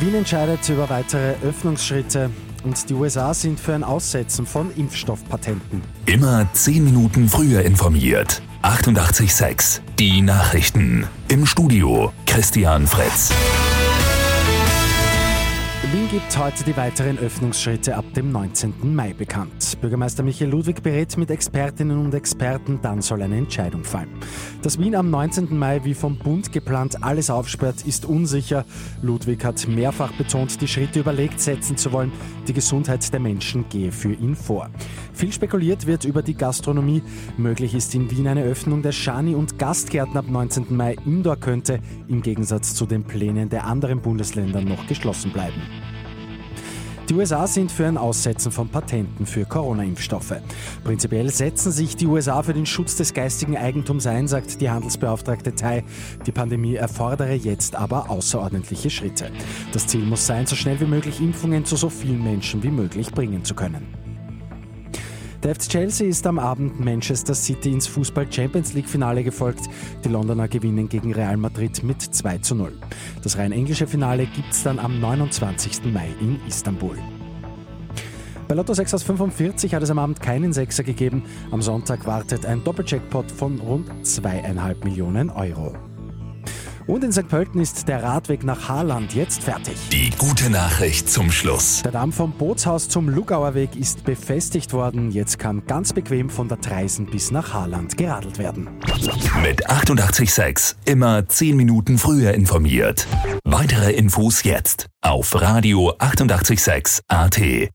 Wien 0.00 0.14
entscheidet 0.14 0.68
über 0.68 0.88
weitere 0.90 1.34
Öffnungsschritte 1.42 2.30
und 2.62 2.88
die 2.88 2.94
USA 2.94 3.34
sind 3.34 3.58
für 3.58 3.74
ein 3.74 3.82
Aussetzen 3.82 4.46
von 4.46 4.72
Impfstoffpatenten. 4.76 5.82
Immer 6.06 6.46
10 6.52 6.84
Minuten 6.84 7.28
früher 7.28 7.62
informiert. 7.62 8.40
88.6 8.62 9.80
Die 9.98 10.20
Nachrichten. 10.20 11.08
Im 11.26 11.46
Studio 11.46 12.12
Christian 12.26 12.86
Fritz. 12.86 13.32
Wien 15.82 16.08
gibt 16.10 16.36
heute 16.36 16.64
die 16.64 16.76
weiteren 16.76 17.18
Öffnungsschritte 17.18 17.96
ab 17.96 18.04
dem 18.12 18.32
19. 18.32 18.94
Mai 18.94 19.14
bekannt. 19.14 19.80
Bürgermeister 19.80 20.24
Michael 20.24 20.50
Ludwig 20.50 20.82
berät 20.82 21.16
mit 21.16 21.30
Expertinnen 21.30 22.04
und 22.04 22.12
Experten, 22.12 22.80
dann 22.82 23.00
soll 23.00 23.22
eine 23.22 23.36
Entscheidung 23.36 23.84
fallen. 23.84 24.10
Dass 24.60 24.78
Wien 24.80 24.96
am 24.96 25.08
19. 25.08 25.56
Mai 25.56 25.84
wie 25.84 25.94
vom 25.94 26.18
Bund 26.18 26.52
geplant 26.52 27.02
alles 27.04 27.30
aufsperrt, 27.30 27.86
ist 27.86 28.04
unsicher. 28.04 28.64
Ludwig 29.02 29.44
hat 29.44 29.66
mehrfach 29.68 30.12
betont, 30.12 30.60
die 30.60 30.68
Schritte 30.68 30.98
überlegt 30.98 31.40
setzen 31.40 31.76
zu 31.76 31.92
wollen. 31.92 32.12
Die 32.48 32.52
Gesundheit 32.52 33.10
der 33.12 33.20
Menschen 33.20 33.68
gehe 33.68 33.92
für 33.92 34.12
ihn 34.12 34.34
vor. 34.34 34.68
Viel 35.18 35.32
spekuliert 35.32 35.88
wird 35.88 36.04
über 36.04 36.22
die 36.22 36.36
Gastronomie. 36.36 37.02
Möglich 37.36 37.74
ist 37.74 37.92
in 37.96 38.08
Wien 38.08 38.28
eine 38.28 38.44
Öffnung 38.44 38.82
der 38.82 38.92
Schani- 38.92 39.34
und 39.34 39.58
Gastgärten 39.58 40.16
ab 40.16 40.26
19. 40.30 40.66
Mai. 40.76 40.94
Indoor 41.04 41.34
könnte 41.34 41.80
im 42.06 42.22
Gegensatz 42.22 42.72
zu 42.72 42.86
den 42.86 43.02
Plänen 43.02 43.48
der 43.48 43.64
anderen 43.64 44.00
Bundesländer 44.00 44.60
noch 44.60 44.86
geschlossen 44.86 45.32
bleiben. 45.32 45.60
Die 47.08 47.14
USA 47.14 47.48
sind 47.48 47.72
für 47.72 47.88
ein 47.88 47.96
Aussetzen 47.96 48.52
von 48.52 48.68
Patenten 48.68 49.26
für 49.26 49.44
Corona-Impfstoffe. 49.44 50.36
Prinzipiell 50.84 51.30
setzen 51.30 51.72
sich 51.72 51.96
die 51.96 52.06
USA 52.06 52.40
für 52.44 52.54
den 52.54 52.66
Schutz 52.66 52.94
des 52.94 53.12
geistigen 53.12 53.56
Eigentums 53.56 54.06
ein, 54.06 54.28
sagt 54.28 54.60
die 54.60 54.70
Handelsbeauftragte 54.70 55.52
Tai. 55.52 55.82
Die 56.26 56.32
Pandemie 56.32 56.76
erfordere 56.76 57.34
jetzt 57.34 57.74
aber 57.74 58.08
außerordentliche 58.08 58.88
Schritte. 58.88 59.32
Das 59.72 59.88
Ziel 59.88 60.04
muss 60.04 60.24
sein, 60.24 60.46
so 60.46 60.54
schnell 60.54 60.78
wie 60.78 60.86
möglich 60.86 61.20
Impfungen 61.20 61.64
zu 61.64 61.74
so 61.74 61.90
vielen 61.90 62.22
Menschen 62.22 62.62
wie 62.62 62.70
möglich 62.70 63.10
bringen 63.10 63.42
zu 63.42 63.56
können. 63.56 64.07
Der 65.44 65.54
FC 65.54 65.68
Chelsea 65.68 66.08
ist 66.08 66.26
am 66.26 66.40
Abend 66.40 66.80
Manchester 66.80 67.32
City 67.32 67.70
ins 67.70 67.86
Fußball 67.86 68.26
Champions 68.30 68.72
League 68.74 68.88
Finale 68.88 69.22
gefolgt. 69.22 69.68
Die 70.04 70.08
Londoner 70.08 70.48
gewinnen 70.48 70.88
gegen 70.88 71.14
Real 71.14 71.36
Madrid 71.36 71.84
mit 71.84 72.02
2 72.02 72.38
zu 72.38 72.56
0. 72.56 72.72
Das 73.22 73.38
rein 73.38 73.52
englische 73.52 73.86
Finale 73.86 74.26
gibt 74.26 74.50
es 74.50 74.64
dann 74.64 74.80
am 74.80 74.98
29. 75.00 75.92
Mai 75.92 76.08
in 76.20 76.40
Istanbul. 76.48 76.98
Bei 78.48 78.56
Lotto 78.56 78.74
6 78.74 78.94
aus 78.94 79.02
45 79.04 79.74
hat 79.76 79.82
es 79.84 79.90
am 79.90 80.00
Abend 80.00 80.20
keinen 80.20 80.52
Sechser 80.52 80.82
gegeben. 80.82 81.22
Am 81.52 81.62
Sonntag 81.62 82.04
wartet 82.04 82.44
ein 82.44 82.64
Doppeljackpot 82.64 83.30
von 83.30 83.60
rund 83.60 83.88
2,5 84.02 84.84
Millionen 84.84 85.30
Euro. 85.30 85.87
Und 86.88 87.04
in 87.04 87.12
St. 87.12 87.28
Pölten 87.28 87.60
ist 87.60 87.86
der 87.86 88.02
Radweg 88.02 88.44
nach 88.44 88.70
Haarland 88.70 89.14
jetzt 89.14 89.42
fertig. 89.42 89.76
Die 89.92 90.08
gute 90.16 90.48
Nachricht 90.48 91.10
zum 91.10 91.30
Schluss. 91.30 91.82
Der 91.82 91.92
Damm 91.92 92.12
vom 92.12 92.32
Bootshaus 92.32 92.88
zum 92.88 93.10
Lugauer 93.10 93.52
Weg 93.52 93.76
ist 93.76 94.04
befestigt 94.04 94.72
worden. 94.72 95.10
Jetzt 95.10 95.38
kann 95.38 95.66
ganz 95.66 95.92
bequem 95.92 96.30
von 96.30 96.48
der 96.48 96.56
Dreisen 96.56 97.04
bis 97.04 97.30
nach 97.30 97.52
Haarland 97.52 97.98
geradelt 97.98 98.38
werden. 98.38 98.70
Mit 99.42 99.68
886 99.68 100.76
immer 100.86 101.28
10 101.28 101.58
Minuten 101.58 101.98
früher 101.98 102.32
informiert. 102.32 103.06
Weitere 103.44 103.92
Infos 103.92 104.42
jetzt 104.44 104.86
auf 105.02 105.38
Radio 105.38 105.92
886 105.98 107.02
AT. 107.06 107.68